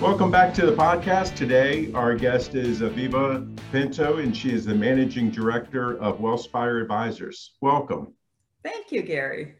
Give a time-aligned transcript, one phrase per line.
[0.00, 1.36] Welcome back to the podcast.
[1.36, 7.52] Today, our guest is Aviva Pinto, and she is the managing director of Wealthspire Advisors.
[7.60, 8.14] Welcome.
[8.64, 9.56] Thank you, Gary.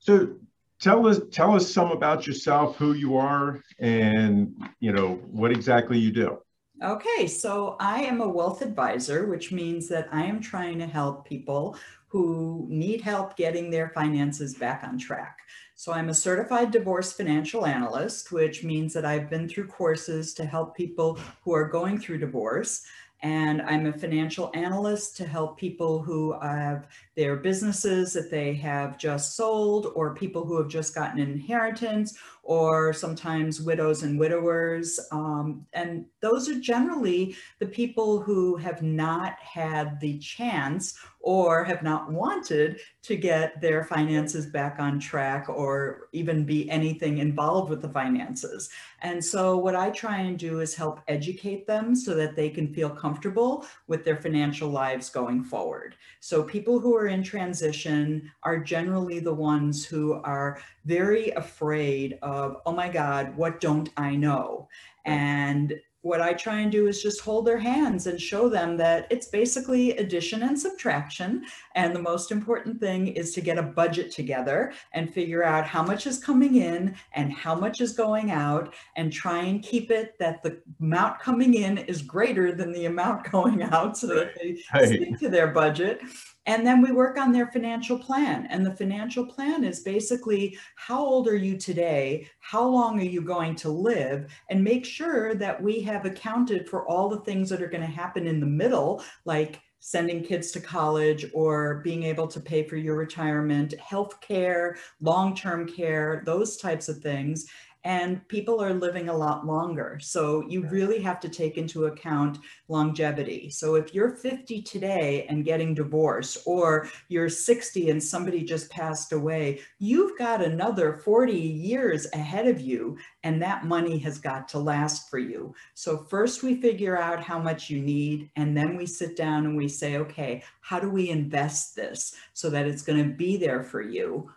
[0.00, 0.34] So,
[0.80, 6.00] tell us tell us some about yourself, who you are, and you know what exactly
[6.00, 6.38] you do.
[6.82, 11.28] Okay, so I am a wealth advisor, which means that I am trying to help
[11.28, 15.38] people who need help getting their finances back on track.
[15.78, 20.46] So I'm a certified divorce financial analyst, which means that I've been through courses to
[20.46, 22.82] help people who are going through divorce.
[23.22, 28.98] And I'm a financial analyst to help people who have their businesses that they have
[28.98, 34.98] just sold, or people who have just gotten an inheritance, or sometimes widows and widowers.
[35.12, 41.82] Um, and those are generally the people who have not had the chance or have
[41.82, 47.82] not wanted to get their finances back on track or even be anything involved with
[47.82, 48.70] the finances.
[49.02, 52.72] And so, what I try and do is help educate them so that they can
[52.72, 55.96] feel comfortable with their financial lives going forward.
[56.20, 62.58] So, people who are in transition are generally the ones who are very afraid of,
[62.66, 64.68] oh my God, what don't I know?
[65.04, 65.74] And
[66.06, 69.26] what I try and do is just hold their hands and show them that it's
[69.26, 71.44] basically addition and subtraction.
[71.74, 75.82] And the most important thing is to get a budget together and figure out how
[75.82, 80.14] much is coming in and how much is going out and try and keep it
[80.20, 84.62] that the amount coming in is greater than the amount going out so that they
[84.72, 84.86] right.
[84.86, 86.00] stick to their budget.
[86.46, 88.46] And then we work on their financial plan.
[88.50, 92.28] And the financial plan is basically how old are you today?
[92.40, 94.32] How long are you going to live?
[94.48, 97.86] And make sure that we have accounted for all the things that are going to
[97.86, 102.76] happen in the middle, like sending kids to college or being able to pay for
[102.76, 107.46] your retirement, health care, long term care, those types of things
[107.86, 110.00] and people are living a lot longer.
[110.02, 113.48] So you really have to take into account longevity.
[113.48, 119.12] So if you're 50 today and getting divorced, or you're 60 and somebody just passed
[119.12, 124.58] away, you've got another 40 years ahead of you, and that money has got to
[124.58, 125.54] last for you.
[125.74, 129.56] So first we figure out how much you need, and then we sit down and
[129.56, 133.62] we say, okay, how do we invest this so that it's going to be there
[133.62, 134.28] for you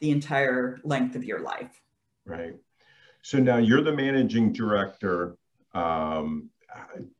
[0.00, 1.80] the entire length of your life?
[2.26, 2.56] Right.
[3.22, 5.36] So now you're the managing director.
[5.74, 6.50] Um,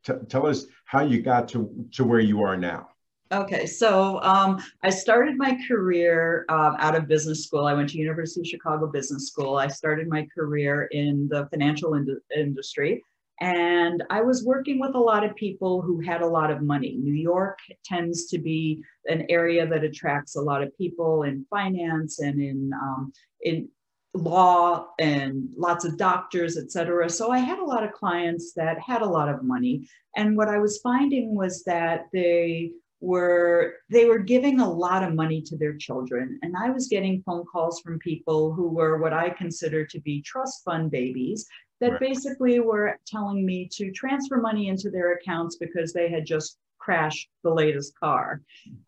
[0.03, 2.89] t- tell us how you got to, to where you are now.
[3.31, 7.65] Okay, so um, I started my career um, out of business school.
[7.65, 9.55] I went to University of Chicago Business School.
[9.55, 13.01] I started my career in the financial ind- industry,
[13.39, 16.97] and I was working with a lot of people who had a lot of money.
[16.99, 22.19] New York tends to be an area that attracts a lot of people in finance
[22.19, 23.13] and in um,
[23.43, 23.69] in
[24.13, 27.09] law and lots of doctors, et cetera.
[27.09, 29.87] So I had a lot of clients that had a lot of money.
[30.15, 35.15] And what I was finding was that they were they were giving a lot of
[35.15, 39.11] money to their children and i was getting phone calls from people who were what
[39.11, 41.47] i consider to be trust fund babies
[41.79, 41.99] that right.
[41.99, 47.29] basically were telling me to transfer money into their accounts because they had just crash
[47.43, 48.41] the latest car.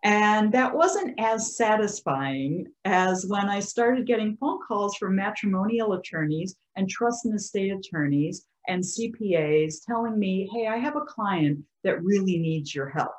[0.03, 6.55] And that wasn't as satisfying as when I started getting phone calls from matrimonial attorneys
[6.75, 12.03] and trust and estate attorneys and CPAs telling me, hey, I have a client that
[12.03, 13.13] really needs your help.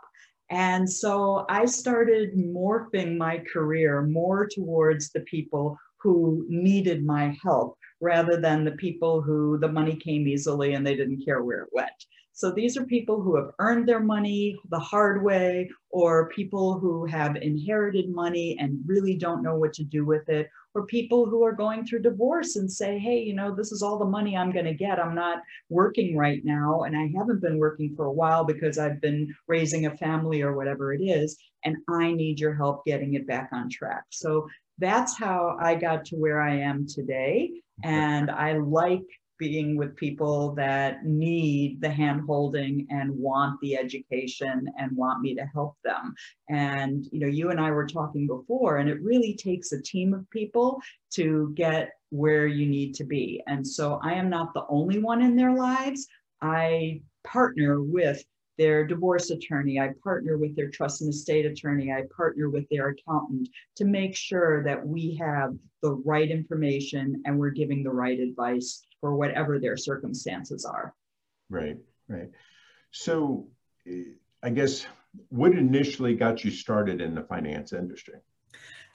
[0.51, 7.79] And so I started morphing my career more towards the people who needed my help
[8.01, 11.71] rather than the people who the money came easily and they didn't care where it
[11.73, 11.91] went.
[12.37, 17.07] So these are people who have earned their money the hard way, or people who
[17.07, 21.45] have inherited money and really don't know what to do with it, or people who
[21.45, 24.51] are going through divorce and say, hey, you know, this is all the money I'm
[24.51, 24.99] going to get.
[24.99, 25.39] I'm not
[25.69, 29.87] working right now, and I haven't been working for a while because I've been raising
[29.87, 33.71] a family or whatever it is, and I need your help getting it back on
[33.71, 34.03] track.
[34.11, 34.49] So
[34.79, 37.53] that's how I got to where I am today.
[37.85, 39.05] And I like
[39.39, 45.35] being with people that need the hand holding and want the education and want me
[45.35, 46.15] to help them.
[46.49, 50.15] And, you know, you and I were talking before, and it really takes a team
[50.15, 50.81] of people
[51.15, 53.43] to get where you need to be.
[53.47, 56.07] And so I am not the only one in their lives.
[56.41, 58.25] I partner with
[58.57, 62.91] their divorce attorney, I partner with their trust and estate attorney, I partner with their
[62.91, 68.19] accountant to make sure that we have the right information and we're giving the right
[68.21, 70.95] advice for whatever their circumstances are.
[71.51, 71.77] Right,
[72.09, 72.31] right.
[72.91, 73.49] So
[73.87, 74.87] eh, I guess
[75.29, 78.15] what initially got you started in the finance industry?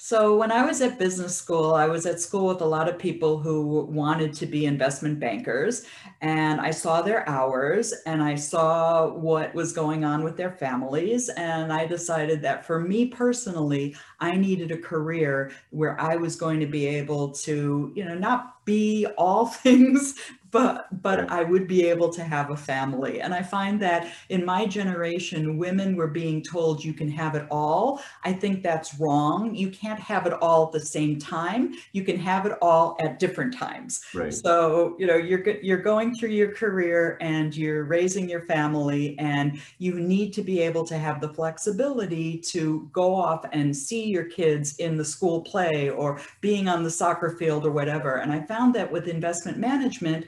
[0.02, 2.98] So when I was at business school, I was at school with a lot of
[2.98, 5.84] people who wanted to be investment bankers.
[6.22, 11.28] And I saw their hours and I saw what was going on with their families.
[11.28, 16.62] And I decided that for me personally, I needed a career where I was going
[16.62, 20.16] to be able to, you know, not be all things
[20.52, 23.22] but but I would be able to have a family.
[23.22, 27.46] And I find that in my generation, women were being told you can have it
[27.52, 28.02] all.
[28.24, 29.54] I think that's wrong.
[29.56, 31.76] You can't have it all at the same time.
[31.94, 34.02] You can have it all at different times.
[34.14, 34.34] Right.
[34.34, 39.60] So you know you're you're going through your career and you're raising your family, and
[39.78, 44.26] you need to be able to have the flexibility to go off and see your
[44.26, 48.18] kids in the school play or being on the soccer field or whatever.
[48.18, 50.28] And I found that with investment management,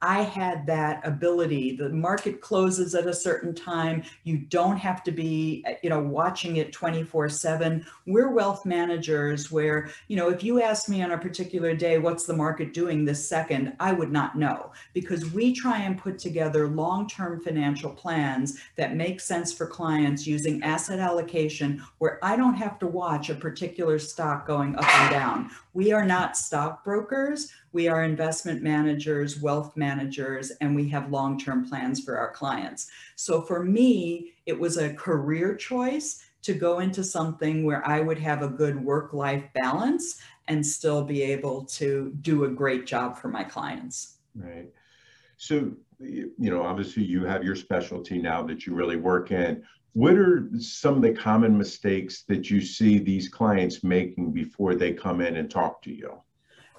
[0.00, 1.74] I had that ability.
[1.76, 4.04] The market closes at a certain time.
[4.22, 7.84] You don't have to be, eh, you know, watching it 24 seven.
[8.06, 12.26] We're wealth managers where, you know, if you ask me on a particular day, what's
[12.26, 16.68] the market doing this second, I would not know because we try and put together
[16.68, 22.78] long-term financial plans that make sense for clients using asset allocation where I don't have
[22.80, 25.50] to watch a particular stock going up and down.
[25.74, 27.52] We are not stockbrokers.
[27.72, 29.87] We are investment managers, wealth managers,
[30.60, 32.88] and we have long term plans for our clients.
[33.16, 38.18] So for me, it was a career choice to go into something where I would
[38.18, 43.18] have a good work life balance and still be able to do a great job
[43.18, 44.16] for my clients.
[44.34, 44.70] Right.
[45.36, 49.62] So, you know, obviously you have your specialty now that you really work in.
[49.92, 54.92] What are some of the common mistakes that you see these clients making before they
[54.92, 56.18] come in and talk to you?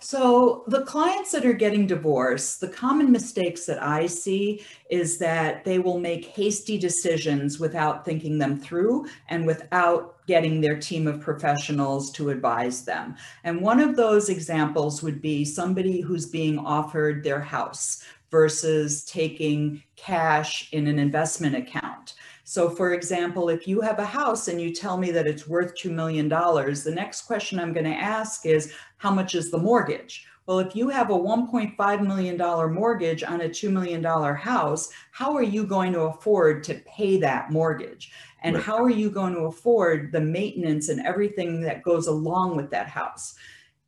[0.01, 5.65] So, the clients that are getting divorced, the common mistakes that I see is that
[5.65, 11.19] they will make hasty decisions without thinking them through and without getting their team of
[11.19, 13.15] professionals to advise them.
[13.43, 19.83] And one of those examples would be somebody who's being offered their house versus taking
[19.95, 22.13] cash in an investment account.
[22.49, 25.75] So, for example, if you have a house and you tell me that it's worth
[25.75, 30.25] $2 million, the next question I'm going to ask is how much is the mortgage?
[30.47, 35.43] Well, if you have a $1.5 million mortgage on a $2 million house, how are
[35.43, 38.11] you going to afford to pay that mortgage?
[38.41, 38.63] And right.
[38.63, 42.87] how are you going to afford the maintenance and everything that goes along with that
[42.87, 43.35] house?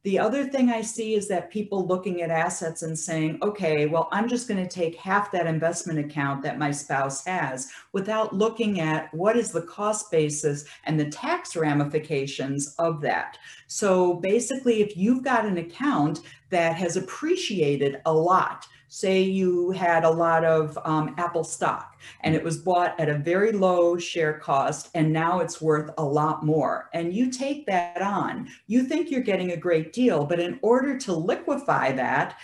[0.04, 4.10] The other thing I see is that people looking at assets and saying, okay, well,
[4.12, 8.80] I'm just going to take half that investment account that my spouse has without looking
[8.80, 13.38] at what is the cost basis and the tax ramifications of that.
[13.68, 20.04] So basically, if you've got an account that has appreciated a lot, say you had
[20.04, 24.38] a lot of um, Apple stock and it was bought at a very low share
[24.38, 26.90] cost and now it's worth a lot more.
[26.94, 30.98] And you take that on, you think you're getting a great deal, but in order
[31.00, 32.38] to liquefy that,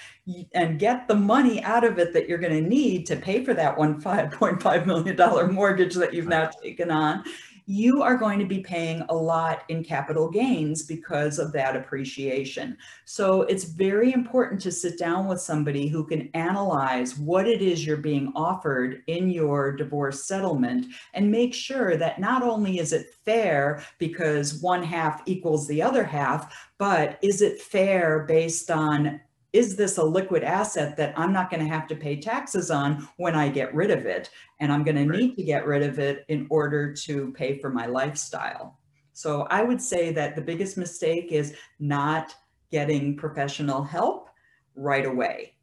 [0.53, 3.53] and get the money out of it that you're going to need to pay for
[3.53, 7.23] that one $5.5 million mortgage that you've now taken on,
[7.69, 12.77] you are going to be paying a lot in capital gains because of that appreciation.
[13.03, 17.85] So it's very important to sit down with somebody who can analyze what it is
[17.85, 23.07] you're being offered in your divorce settlement and make sure that not only is it
[23.25, 29.19] fair because one half equals the other half, but is it fair based on
[29.53, 33.07] is this a liquid asset that I'm not going to have to pay taxes on
[33.17, 34.29] when I get rid of it?
[34.59, 37.69] And I'm going to need to get rid of it in order to pay for
[37.69, 38.79] my lifestyle.
[39.13, 42.35] So I would say that the biggest mistake is not
[42.71, 44.29] getting professional help
[44.75, 45.55] right away.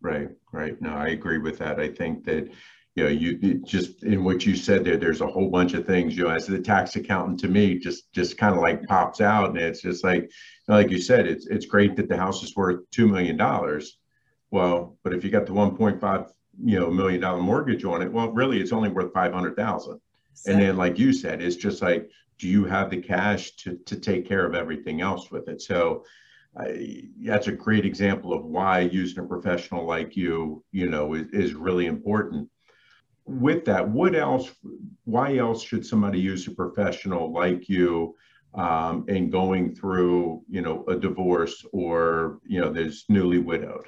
[0.00, 0.80] Right, right.
[0.80, 1.78] No, I agree with that.
[1.78, 2.48] I think that
[2.94, 6.16] you know, you just in what you said there, there's a whole bunch of things,
[6.16, 9.50] you know, as the tax accountant to me, just, just kind of like pops out.
[9.50, 10.30] And it's just like,
[10.68, 13.38] like you said, it's, it's great that the house is worth $2 million.
[14.50, 16.30] Well, but if you got the 1.5,
[16.62, 19.98] you know, million dollar mortgage on it, well, really it's only worth 500,000.
[20.46, 23.96] And then, like you said, it's just like, do you have the cash to, to
[23.96, 25.62] take care of everything else with it?
[25.62, 26.04] So,
[27.20, 31.54] that's a great example of why using a professional like you, you know, is, is
[31.54, 32.50] really important
[33.24, 34.52] with that, what else,
[35.04, 38.16] why else should somebody use a professional like you
[38.54, 43.86] um, in going through, you know, a divorce or, you know, there's newly widowed?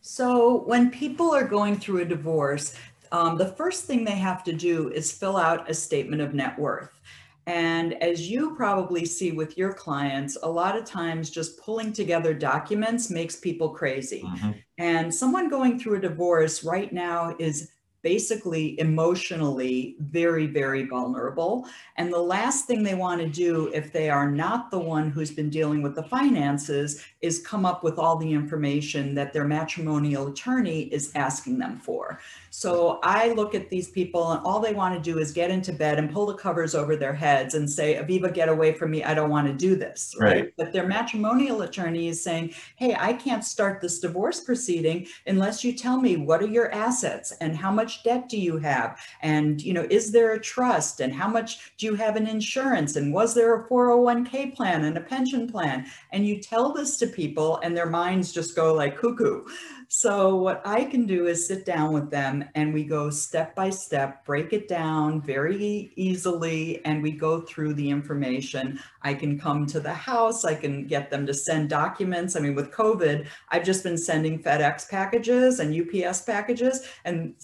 [0.00, 2.74] So when people are going through a divorce,
[3.12, 6.58] um, the first thing they have to do is fill out a statement of net
[6.58, 7.00] worth.
[7.48, 12.34] And as you probably see with your clients, a lot of times just pulling together
[12.34, 14.22] documents makes people crazy.
[14.24, 14.50] Mm-hmm.
[14.78, 17.70] And someone going through a divorce right now is
[18.06, 21.66] basically emotionally very, very vulnerable.
[21.96, 25.32] And the last thing they want to do if they are not the one who's
[25.32, 30.28] been dealing with the finances is come up with all the information that their matrimonial
[30.28, 32.18] attorney is asking them for.
[32.56, 35.74] So I look at these people and all they want to do is get into
[35.74, 39.04] bed and pull the covers over their heads and say, Aviva, get away from me.
[39.04, 40.14] I don't want to do this.
[40.18, 40.36] Right.
[40.36, 40.52] right.
[40.56, 45.74] But their matrimonial attorney is saying, hey, I can't start this divorce proceeding unless you
[45.74, 48.98] tell me what are your assets and how much debt do you have?
[49.20, 52.96] And, you know, is there a trust and how much do you have in insurance?
[52.96, 55.84] And was there a 401k plan and a pension plan?
[56.10, 59.44] And you tell this to people and their minds just go like cuckoo.
[59.88, 63.70] So, what I can do is sit down with them and we go step by
[63.70, 68.80] step, break it down very easily, and we go through the information.
[69.02, 72.34] I can come to the house, I can get them to send documents.
[72.34, 77.34] I mean, with COVID, I've just been sending FedEx packages and UPS packages, and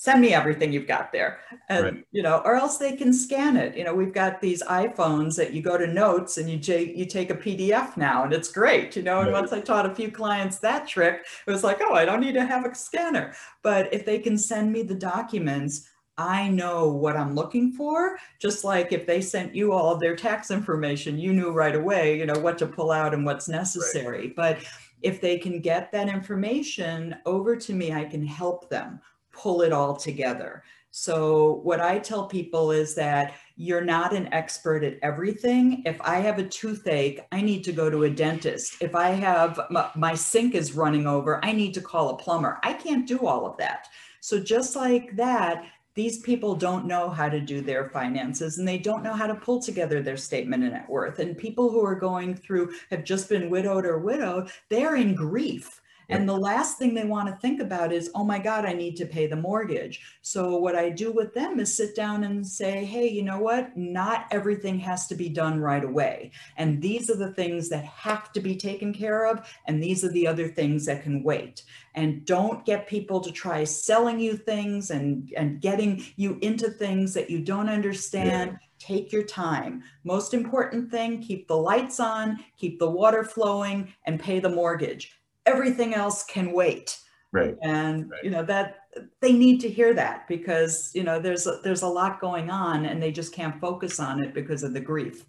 [0.00, 2.04] send me everything you've got there and right.
[2.10, 5.52] you know or else they can scan it you know we've got these iphones that
[5.52, 8.96] you go to notes and you j- you take a pdf now and it's great
[8.96, 9.40] you know and right.
[9.42, 12.32] once i taught a few clients that trick it was like oh i don't need
[12.32, 15.86] to have a scanner but if they can send me the documents
[16.18, 20.14] I know what I'm looking for, just like if they sent you all of their
[20.14, 24.26] tax information, you knew right away, you know, what to pull out and what's necessary.
[24.26, 24.36] Right.
[24.36, 24.58] But
[25.00, 29.00] if they can get that information over to me, I can help them
[29.40, 30.62] pull it all together.
[30.92, 35.82] So, what I tell people is that you're not an expert at everything.
[35.86, 38.76] If I have a toothache, I need to go to a dentist.
[38.80, 39.60] If I have
[39.94, 42.58] my, sink is running over, I need to call a plumber.
[42.64, 43.86] I can't do all of that.
[44.20, 48.78] So, just like that, these people don't know how to do their finances and they
[48.78, 51.20] don't know how to pull together their statement of net worth.
[51.20, 55.79] And people who are going through have just been widowed or widowed, they're in grief
[56.10, 58.96] and the last thing they want to think about is, oh my God, I need
[58.96, 60.00] to pay the mortgage.
[60.22, 63.76] So, what I do with them is sit down and say, hey, you know what?
[63.76, 66.32] Not everything has to be done right away.
[66.56, 69.48] And these are the things that have to be taken care of.
[69.66, 71.62] And these are the other things that can wait.
[71.94, 77.14] And don't get people to try selling you things and, and getting you into things
[77.14, 78.52] that you don't understand.
[78.52, 79.82] Yeah take your time.
[80.04, 85.19] Most important thing, keep the lights on, keep the water flowing, and pay the mortgage
[85.46, 86.98] everything else can wait.
[87.32, 87.56] Right.
[87.62, 88.24] And right.
[88.24, 88.76] you know that
[89.20, 92.86] they need to hear that because you know there's a, there's a lot going on
[92.86, 95.24] and they just can't focus on it because of the grief.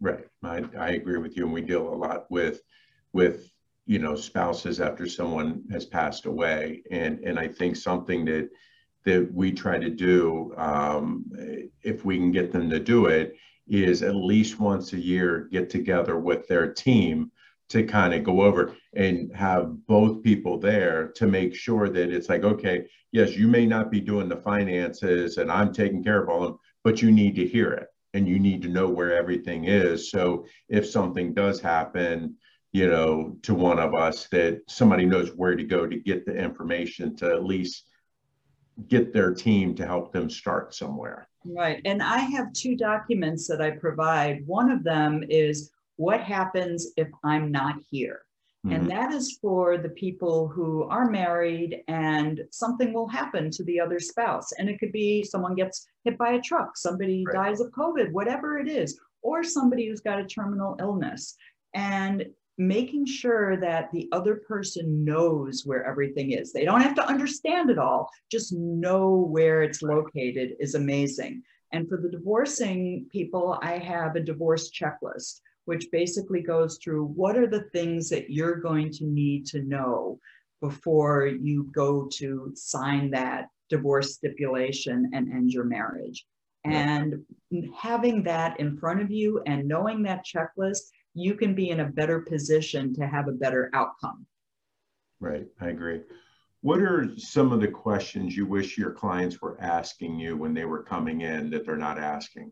[0.00, 0.26] Right.
[0.42, 2.60] I, I agree with you and we deal a lot with
[3.12, 3.50] with
[3.86, 6.82] you know spouses after someone has passed away.
[6.90, 8.50] And and i think something that
[9.06, 11.24] that we try to do um,
[11.82, 13.36] if we can get them to do it
[13.68, 17.30] is at least once a year get together with their team
[17.68, 22.28] to kind of go over and have both people there to make sure that it's
[22.28, 26.28] like, okay, yes, you may not be doing the finances and I'm taking care of
[26.28, 29.16] all of them, but you need to hear it and you need to know where
[29.16, 30.10] everything is.
[30.10, 32.36] So if something does happen,
[32.72, 36.36] you know, to one of us, that somebody knows where to go to get the
[36.36, 37.84] information to at least
[38.88, 41.26] get their team to help them start somewhere.
[41.44, 41.80] Right.
[41.84, 44.46] And I have two documents that I provide.
[44.46, 48.20] One of them is what happens if I'm not here?
[48.66, 48.74] Mm-hmm.
[48.74, 53.80] And that is for the people who are married and something will happen to the
[53.80, 54.52] other spouse.
[54.52, 57.34] And it could be someone gets hit by a truck, somebody right.
[57.34, 61.36] dies of COVID, whatever it is, or somebody who's got a terminal illness.
[61.74, 62.26] And
[62.58, 66.52] making sure that the other person knows where everything is.
[66.52, 71.42] They don't have to understand it all, just know where it's located is amazing.
[71.72, 77.36] And for the divorcing people, I have a divorce checklist which basically goes through what
[77.36, 80.18] are the things that you're going to need to know
[80.60, 86.24] before you go to sign that divorce stipulation and end your marriage.
[86.64, 87.24] And
[87.78, 90.80] having that in front of you and knowing that checklist,
[91.14, 94.26] you can be in a better position to have a better outcome.
[95.20, 96.00] Right, I agree.
[96.62, 100.64] What are some of the questions you wish your clients were asking you when they
[100.64, 102.50] were coming in that they're not asking?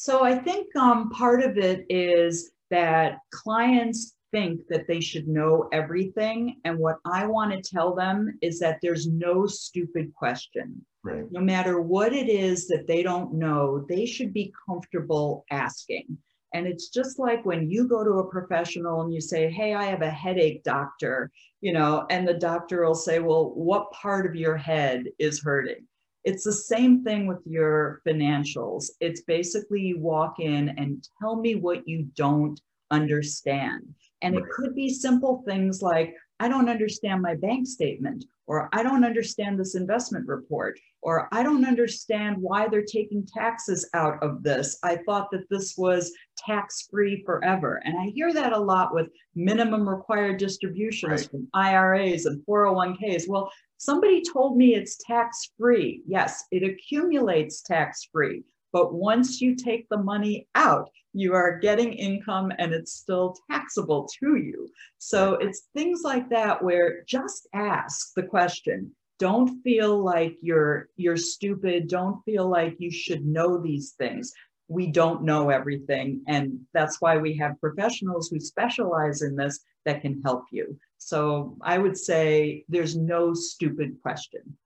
[0.00, 5.68] So I think um, part of it is that clients think that they should know
[5.72, 6.60] everything.
[6.64, 10.86] And what I want to tell them is that there's no stupid question.
[11.02, 11.24] Right.
[11.32, 16.16] No matter what it is that they don't know, they should be comfortable asking.
[16.54, 19.86] And it's just like when you go to a professional and you say, Hey, I
[19.86, 24.36] have a headache, doctor, you know, and the doctor will say, Well, what part of
[24.36, 25.88] your head is hurting?
[26.24, 28.86] It's the same thing with your financials.
[29.00, 32.60] It's basically you walk in and tell me what you don't
[32.90, 33.94] understand.
[34.22, 38.82] And it could be simple things like, I don't understand my bank statement, or I
[38.82, 44.42] don't understand this investment report, or I don't understand why they're taking taxes out of
[44.42, 44.78] this.
[44.82, 47.80] I thought that this was tax free forever.
[47.84, 51.30] And I hear that a lot with minimum required distributions right.
[51.30, 53.28] from IRAs and 401ks.
[53.28, 56.02] Well, somebody told me it's tax free.
[56.06, 58.44] Yes, it accumulates tax free.
[58.72, 64.08] But once you take the money out, you are getting income and it's still taxable
[64.20, 64.68] to you.
[64.98, 68.92] So it's things like that where just ask the question.
[69.18, 71.88] Don't feel like you're you're stupid.
[71.88, 74.32] Don't feel like you should know these things.
[74.68, 80.02] We don't know everything and that's why we have professionals who specialize in this that
[80.02, 80.78] can help you.
[80.98, 84.56] So I would say there's no stupid question.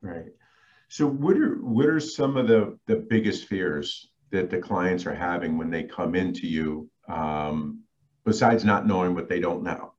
[0.00, 0.32] Right.
[0.88, 5.14] So what are what are some of the the biggest fears that the clients are
[5.14, 7.80] having when they come into you, um,
[8.24, 9.92] besides not knowing what they don't know?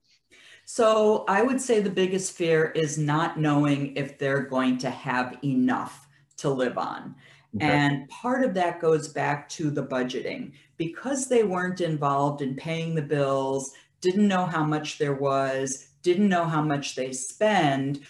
[0.65, 5.37] So I would say the biggest fear is not knowing if they're going to have
[5.43, 6.07] enough
[6.37, 7.15] to live on.
[7.55, 7.65] Okay.
[7.65, 12.95] And part of that goes back to the budgeting because they weren't involved in paying
[12.95, 18.01] the bills, didn't know how much there was, didn't know how much they spend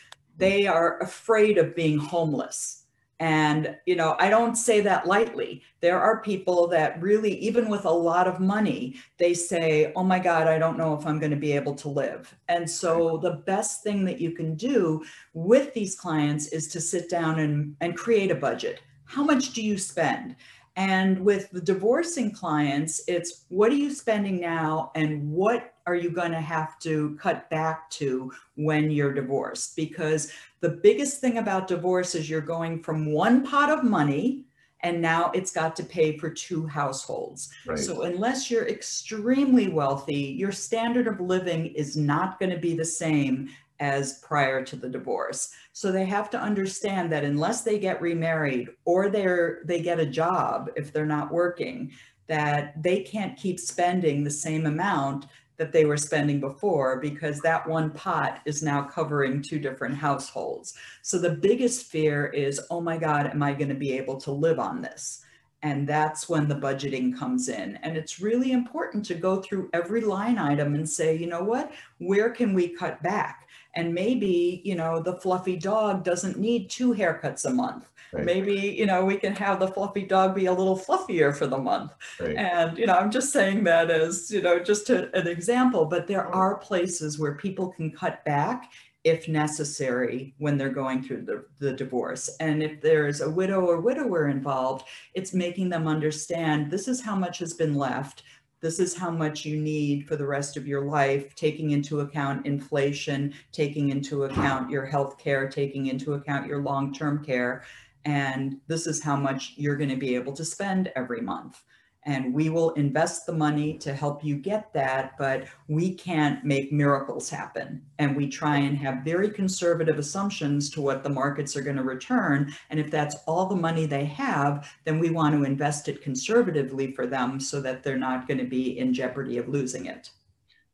[0.42, 2.86] they are afraid of being homeless.
[3.20, 5.62] And, you know, I don't say that lightly.
[5.80, 10.18] There are people that really, even with a lot of money, they say, oh my
[10.18, 12.36] God, I don't know if I'm going to be able to live.
[12.50, 15.04] And so the best thing that you can do
[15.36, 18.82] with these clients is to sit down and, and create a budget.
[19.06, 20.36] How much do you spend?
[20.76, 26.10] And with the divorcing clients, it's what are you spending now and what are you
[26.10, 29.76] going to have to cut back to when you're divorced?
[29.76, 34.46] Because the biggest thing about divorce is you're going from one pot of money
[34.84, 37.50] and now it's got to pay for two households.
[37.66, 37.78] Right.
[37.78, 42.86] So unless you're extremely wealthy, your standard of living is not going to be the
[42.86, 45.54] same as prior to the divorce.
[45.74, 50.06] So they have to understand that unless they get remarried or they're they get a
[50.06, 51.92] job if they're not working,
[52.28, 55.26] that they can't keep spending the same amount
[55.62, 60.74] that they were spending before because that one pot is now covering two different households.
[61.04, 64.32] So the biggest fear is, oh my God, am I going to be able to
[64.32, 65.24] live on this?
[65.64, 67.78] And that's when the budgeting comes in.
[67.84, 71.72] And it's really important to go through every line item and say, you know what,
[72.00, 73.48] where can we cut back?
[73.76, 78.26] and maybe you know the fluffy dog doesn't need two haircuts a month right.
[78.26, 81.58] maybe you know we can have the fluffy dog be a little fluffier for the
[81.58, 82.36] month right.
[82.36, 86.08] and you know i'm just saying that as you know just a, an example but
[86.08, 88.72] there are places where people can cut back
[89.04, 92.30] if necessary when they're going through the, the divorce.
[92.40, 97.16] And if there's a widow or widower involved it's making them understand this is how
[97.16, 98.24] much has been left.
[98.62, 102.46] This is how much you need for the rest of your life, taking into account
[102.46, 107.64] inflation, taking into account your health care, taking into account your long term care.
[108.06, 111.64] And this is how much you're going to be able to spend every month
[112.06, 116.72] and we will invest the money to help you get that but we can't make
[116.72, 117.82] miracles happen.
[118.00, 121.84] And we try and have very conservative assumptions to what the markets are going to
[121.84, 122.54] return.
[122.70, 126.92] And if that's all the money they have then we want to invest it conservatively
[126.92, 130.10] for them so that they're not going to be in jeopardy of losing it.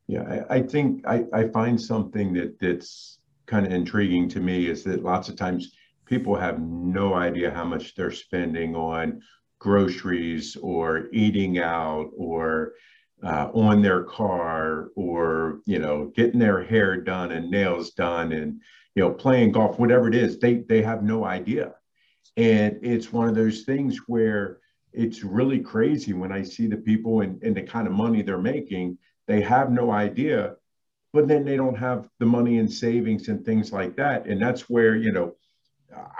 [0.06, 4.68] Yeah i, I think I, I find something that that's kind of intriguing to me
[4.68, 5.72] is that lots of times
[6.04, 9.20] people have no idea how much they're spending on
[9.58, 12.74] groceries or eating out or
[13.22, 18.60] uh, on their car or you know getting their hair done and nails done and
[18.94, 21.74] you know playing golf whatever it is they they have no idea.
[22.36, 24.58] And it's one of those things where
[24.92, 28.38] it's really crazy when i see the people and, and the kind of money they're
[28.38, 30.56] making they have no idea
[31.12, 34.26] but then they don't have the money in savings and things like that.
[34.26, 35.34] And that's where you know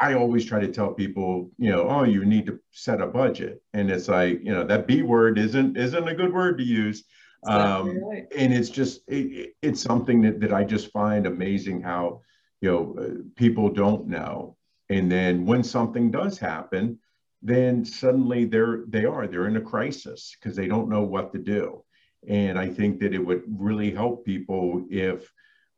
[0.00, 3.62] I always try to tell people, you know, oh, you need to set a budget,
[3.74, 7.04] and it's like, you know, that B word isn't isn't a good word to use,
[7.46, 8.26] um, right.
[8.37, 12.22] and it's just it, it's something that that I just find amazing how,
[12.61, 14.57] you know, uh, people don't know,
[14.88, 16.98] and then when something does happen,
[17.42, 21.38] then suddenly they're they are they're in a crisis because they don't know what to
[21.38, 21.85] do,
[22.26, 25.31] and I think that it would really help people if,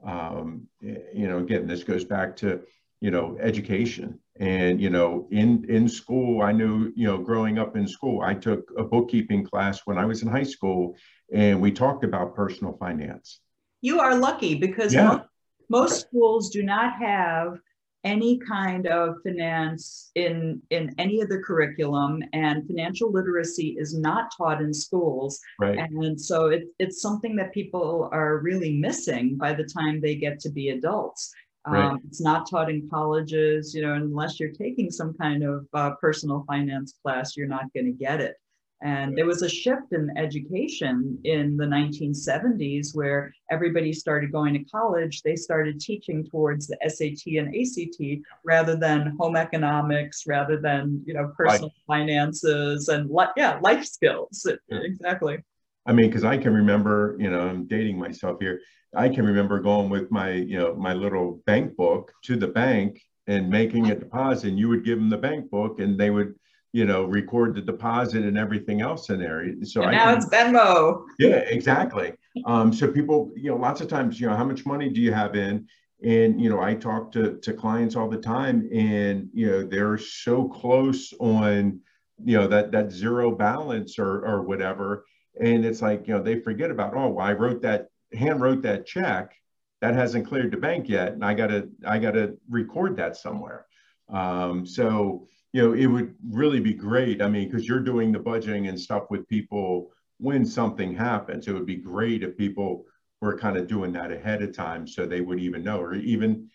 [0.05, 2.62] um, you know, again, this goes back to
[3.00, 7.76] you know education and you know in in school i knew you know growing up
[7.76, 10.96] in school i took a bookkeeping class when i was in high school
[11.32, 13.40] and we talked about personal finance
[13.80, 15.06] you are lucky because yeah.
[15.06, 15.22] most,
[15.70, 17.58] most schools do not have
[18.04, 24.30] any kind of finance in in any of the curriculum and financial literacy is not
[24.36, 25.78] taught in schools right.
[25.78, 30.40] and so it, it's something that people are really missing by the time they get
[30.40, 31.30] to be adults
[31.66, 31.85] Right.
[31.85, 35.92] Um, it's not taught in colleges, you know, unless you're taking some kind of uh,
[36.01, 38.37] personal finance class, you're not going to get it.
[38.83, 44.64] And there was a shift in education in the 1970s where everybody started going to
[44.64, 45.20] college.
[45.20, 51.12] They started teaching towards the SAT and ACT rather than home economics, rather than, you
[51.12, 51.87] know, personal life.
[51.87, 54.46] finances and, li- yeah, life skills.
[54.46, 54.79] Yeah.
[54.79, 55.44] Exactly.
[55.87, 58.61] I mean, because I can remember, you know, I'm dating myself here.
[58.95, 63.01] I can remember going with my, you know, my little bank book to the bank
[63.27, 64.49] and making a deposit.
[64.49, 66.35] And you would give them the bank book, and they would,
[66.73, 69.47] you know, record the deposit and everything else in there.
[69.62, 71.05] So and now can, it's Venmo.
[71.19, 72.12] Yeah, exactly.
[72.45, 75.12] Um, so people, you know, lots of times, you know, how much money do you
[75.12, 75.66] have in?
[76.03, 79.99] And you know, I talk to to clients all the time, and you know, they're
[79.99, 81.81] so close on,
[82.25, 85.05] you know, that that zero balance or or whatever
[85.38, 88.62] and it's like you know they forget about oh well, i wrote that hand wrote
[88.62, 89.35] that check
[89.81, 93.66] that hasn't cleared the bank yet and i gotta i gotta record that somewhere.
[94.09, 98.19] Um, so you know it would really be great i mean because you're doing the
[98.19, 101.49] budgeting and stuff with people when something happens.
[101.49, 102.85] It would be great if people
[103.21, 106.49] were kind of doing that ahead of time so they would even know or even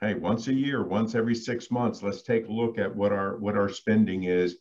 [0.00, 3.38] hey once a year once every six months let's take a look at what our
[3.38, 4.56] what our spending is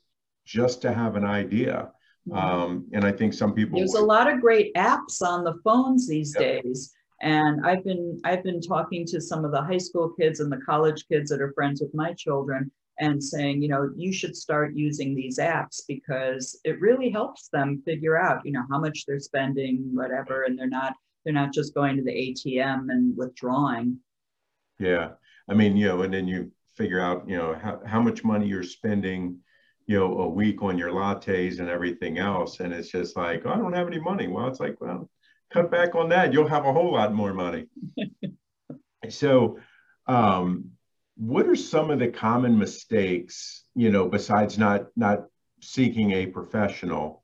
[0.45, 1.91] just to have an idea
[2.33, 4.01] um, and I think some people there's would.
[4.01, 6.63] a lot of great apps on the phones these yep.
[6.63, 6.93] days.
[7.21, 10.61] And I've been I've been talking to some of the high school kids and the
[10.65, 14.75] college kids that are friends with my children and saying, you know, you should start
[14.75, 19.19] using these apps because it really helps them figure out, you know, how much they're
[19.19, 23.97] spending, whatever, and they're not they're not just going to the ATM and withdrawing.
[24.79, 25.11] Yeah.
[25.47, 28.47] I mean, you know, and then you figure out, you know, how, how much money
[28.47, 29.37] you're spending
[29.91, 32.61] you know, a week on your lattes and everything else.
[32.61, 34.29] And it's just like, oh, I don't have any money.
[34.29, 35.09] Well, it's like, well,
[35.51, 36.31] cut back on that.
[36.31, 37.65] You'll have a whole lot more money.
[39.09, 39.59] so,
[40.07, 40.69] um,
[41.17, 45.25] what are some of the common mistakes, you know, besides not not
[45.61, 47.21] seeking a professional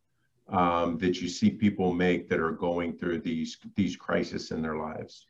[0.50, 4.76] um, that you see people make that are going through these these crises in their
[4.76, 5.26] lives?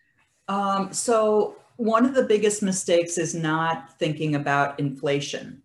[0.48, 5.62] Um, so one of the biggest mistakes is not thinking about inflation.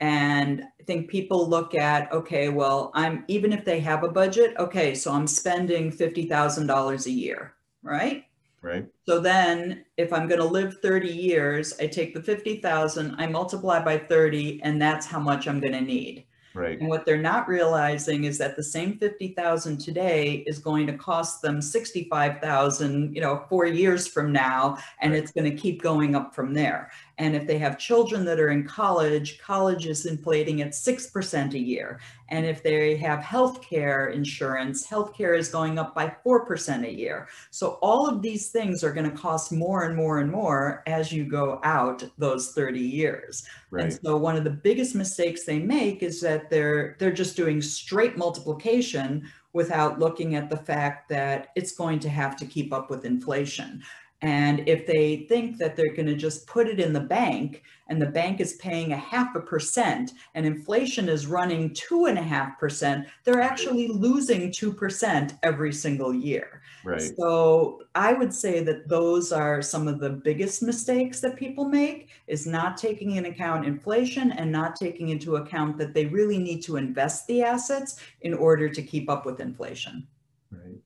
[0.00, 4.54] And I think people look at, okay, well, I'm even if they have a budget,
[4.58, 8.24] okay, so I'm spending $50,000 a year, right?
[8.62, 8.86] Right.
[9.06, 13.78] So then if I'm going to live 30 years, I take the 50,000, I multiply
[13.82, 16.24] by 30, and that's how much I'm going to need.
[16.52, 16.80] Right.
[16.80, 21.42] And what they're not realizing is that the same 50,000 today is going to cost
[21.42, 25.22] them 65,000, you know, 4 years from now and right.
[25.22, 26.90] it's going to keep going up from there.
[27.18, 31.58] And if they have children that are in college, college is inflating at 6% a
[31.58, 31.98] year.
[32.28, 37.28] And if they have healthcare insurance, healthcare is going up by 4% a year.
[37.50, 41.10] So all of these things are going to cost more and more and more as
[41.10, 43.46] you go out those 30 years.
[43.70, 43.84] Right.
[43.84, 47.62] And so one of the biggest mistakes they make is that they're they're just doing
[47.62, 52.90] straight multiplication without looking at the fact that it's going to have to keep up
[52.90, 53.82] with inflation.
[54.22, 58.00] And if they think that they're going to just put it in the bank and
[58.00, 62.22] the bank is paying a half a percent and inflation is running two and a
[62.22, 66.62] half percent, they're actually losing 2% every single year.
[66.82, 67.12] Right.
[67.16, 72.08] So I would say that those are some of the biggest mistakes that people make
[72.26, 76.62] is not taking into account inflation and not taking into account that they really need
[76.62, 80.06] to invest the assets in order to keep up with inflation.
[80.50, 80.78] Right.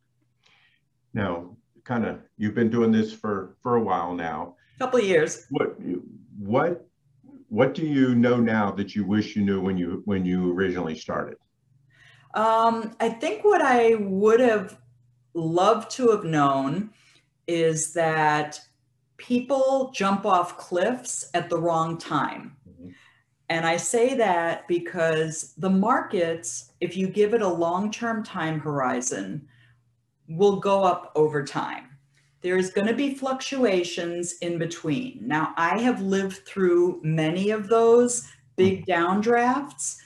[1.14, 1.56] Now,
[1.90, 4.54] kind of you've been doing this for for a while now.
[4.76, 5.46] A couple of years.
[5.50, 5.76] What
[6.38, 6.86] what
[7.48, 10.96] what do you know now that you wish you knew when you when you originally
[10.96, 11.36] started?
[12.34, 14.78] Um, I think what I would have
[15.34, 16.90] loved to have known
[17.48, 18.60] is that
[19.16, 22.56] people jump off cliffs at the wrong time.
[22.68, 22.90] Mm-hmm.
[23.48, 28.60] And I say that because the markets, if you give it a long term time
[28.60, 29.48] horizon,
[30.30, 31.86] will go up over time.
[32.40, 35.20] There's going to be fluctuations in between.
[35.22, 39.96] Now, I have lived through many of those big downdrafts,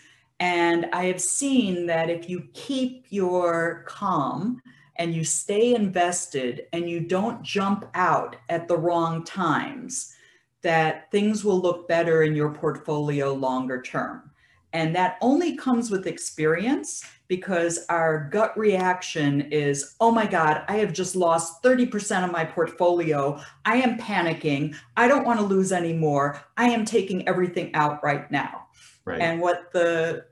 [0.41, 4.61] and I have seen that if you keep your calm
[4.97, 10.15] and you stay invested and you don't jump out at the wrong times,
[10.63, 14.31] that things will look better in your portfolio longer term.
[14.75, 20.77] And that only comes with experience because our gut reaction is, oh my God, I
[20.79, 23.41] have just lost 30% of my portfolio.
[23.65, 24.77] I am panicking.
[24.97, 26.43] I don't want to lose any more.
[26.57, 28.67] I am taking everything out right now.
[29.05, 29.21] Right.
[29.21, 30.27] And what the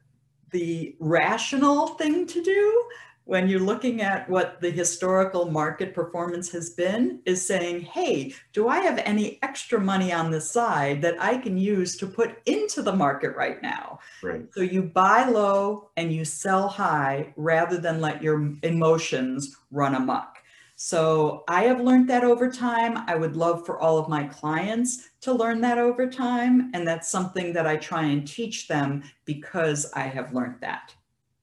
[0.50, 2.88] the rational thing to do
[3.24, 8.68] when you're looking at what the historical market performance has been is saying, hey, do
[8.68, 12.82] I have any extra money on the side that I can use to put into
[12.82, 14.00] the market right now?
[14.22, 14.46] Right.
[14.52, 20.38] So you buy low and you sell high rather than let your emotions run amok.
[20.74, 23.04] So I have learned that over time.
[23.06, 26.72] I would love for all of my clients to learn that over time.
[26.74, 30.92] And that's something that I try and teach them because I have learned that.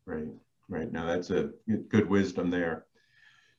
[0.05, 0.27] Right.
[0.69, 1.49] Right now, that's a
[1.89, 2.85] good wisdom there.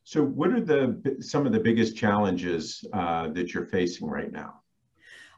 [0.04, 4.60] So, what are the some of the biggest challenges uh, that you're facing right now?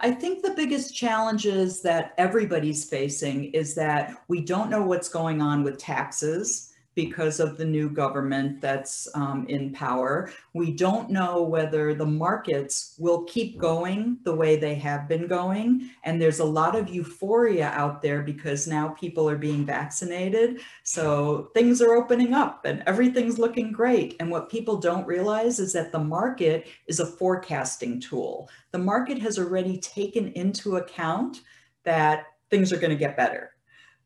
[0.00, 5.40] I think the biggest challenges that everybody's facing is that we don't know what's going
[5.40, 10.31] on with taxes because of the new government that's um, in power.
[10.52, 15.90] We don't know whether the markets will keep going the way they have been going.
[16.05, 20.61] And there's a lot of euphoria out there because now people are being vaccinated.
[20.83, 24.16] So things are opening up and everything's looking great.
[24.20, 28.50] And what people don't realize is that the market is a forecasting tool.
[28.70, 31.40] The market has already taken into account
[31.85, 33.52] that things are going to get better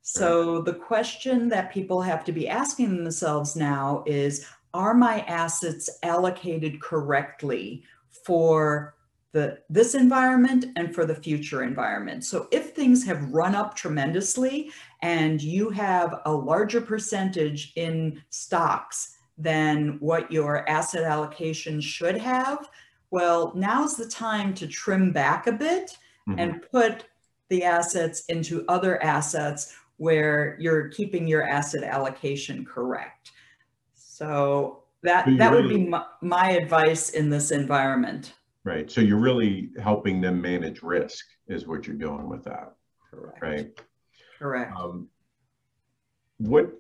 [0.09, 5.91] so the question that people have to be asking themselves now is are my assets
[6.05, 7.83] allocated correctly
[8.25, 8.95] for
[9.33, 12.25] the this environment and for the future environment.
[12.25, 14.71] So if things have run up tremendously
[15.03, 22.69] and you have a larger percentage in stocks than what your asset allocation should have,
[23.11, 26.39] well, now's the time to trim back a bit mm-hmm.
[26.39, 27.07] and put
[27.49, 33.33] the assets into other assets where you're keeping your asset allocation correct.
[33.95, 38.35] So that so that really, would be my, my, advice in this environment.
[38.65, 38.91] Right.
[38.91, 42.75] So you're really helping them manage risk is what you're doing with that.
[43.11, 43.43] Correct.
[43.43, 43.81] Right.
[44.39, 44.73] Correct.
[44.77, 45.09] Um,
[46.39, 46.73] what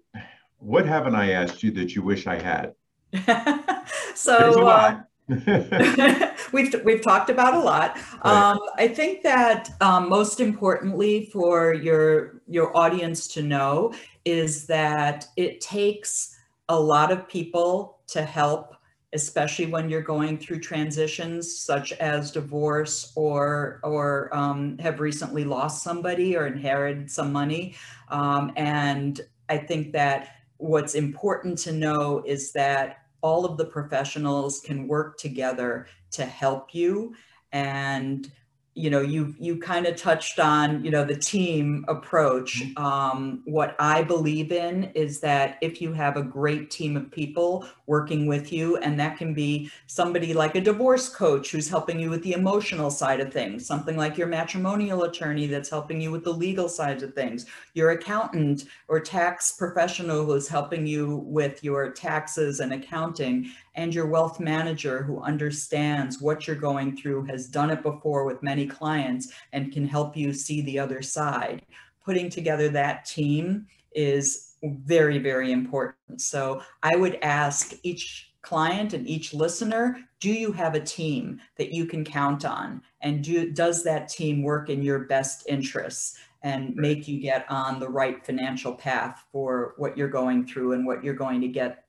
[0.58, 2.74] what haven't I asked you that you wish I had?
[4.14, 5.00] so uh,
[6.52, 7.96] we've we've talked about a lot.
[8.24, 8.50] Right.
[8.50, 13.92] Um, I think that um, most importantly for your your audience to know
[14.24, 16.36] is that it takes
[16.68, 18.74] a lot of people to help,
[19.12, 25.82] especially when you're going through transitions such as divorce or or um, have recently lost
[25.82, 27.74] somebody or inherited some money.
[28.08, 34.60] Um, and I think that what's important to know is that all of the professionals
[34.60, 37.14] can work together to help you
[37.52, 38.30] and
[38.76, 42.84] you know you you kind of touched on you know the team approach mm-hmm.
[42.84, 47.66] um, what i believe in is that if you have a great team of people
[47.86, 52.10] working with you and that can be somebody like a divorce coach who's helping you
[52.10, 56.22] with the emotional side of things something like your matrimonial attorney that's helping you with
[56.22, 61.90] the legal side of things your accountant or tax professional who's helping you with your
[61.90, 67.70] taxes and accounting and your wealth manager who understands what you're going through, has done
[67.70, 71.62] it before with many clients, and can help you see the other side.
[72.04, 76.20] Putting together that team is very, very important.
[76.20, 81.72] So I would ask each client and each listener do you have a team that
[81.72, 86.72] you can count on and do does that team work in your best interests and
[86.76, 91.02] make you get on the right financial path for what you're going through and what
[91.02, 91.86] you're going to get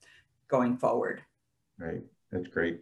[0.47, 1.21] going forward
[1.77, 2.01] Right.
[2.31, 2.81] That's great.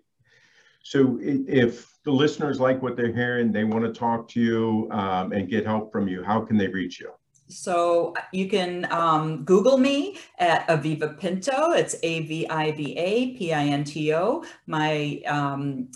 [0.84, 5.34] So if the listeners like what they're hearing, they want to talk to you um,
[5.34, 7.12] and get help from you, how can they reach you?
[7.48, 11.72] So you can um, Google me at Aviva Pinto.
[11.72, 14.44] It's A V I V A P I N T O.
[14.66, 15.90] My um,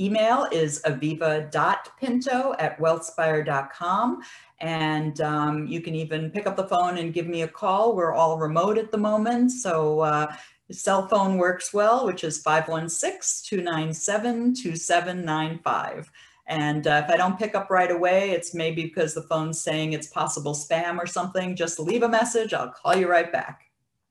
[0.00, 4.22] email is aviva.pinto at wealthspire.com.
[4.60, 7.94] And um, you can even pick up the phone and give me a call.
[7.94, 9.52] We're all remote at the moment.
[9.52, 10.34] So uh,
[10.68, 16.10] his cell phone works well, which is 516 297 2795.
[16.48, 19.92] And uh, if I don't pick up right away, it's maybe because the phone's saying
[19.92, 21.56] it's possible spam or something.
[21.56, 22.54] Just leave a message.
[22.54, 23.62] I'll call you right back.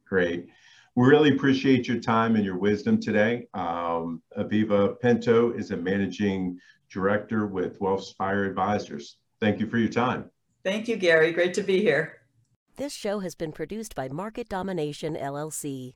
[0.06, 0.48] Great.
[0.96, 3.48] We really appreciate your time and your wisdom today.
[3.54, 6.58] Um, Aviva Pinto is a managing
[6.90, 9.18] director with Wealthspire Advisors.
[9.42, 10.30] Thank you for your time.
[10.64, 11.32] Thank you, Gary.
[11.34, 12.22] Great to be here.
[12.78, 15.96] This show has been produced by Market Domination LLC.